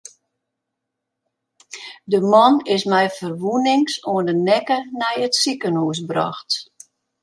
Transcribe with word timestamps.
De 2.11 2.21
man 2.31 2.53
is 2.75 2.83
mei 2.91 3.07
ferwûnings 3.17 3.93
oan 4.11 4.25
de 4.27 4.35
nekke 4.47 4.77
nei 4.99 5.17
it 5.25 5.33
sikehûs 5.41 5.99
brocht. 6.09 6.51